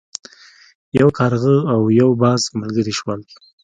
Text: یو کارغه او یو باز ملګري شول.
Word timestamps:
یو 0.99 1.09
کارغه 1.17 1.55
او 1.73 1.81
یو 1.99 2.09
باز 2.21 2.41
ملګري 2.59 2.93
شول. 2.99 3.21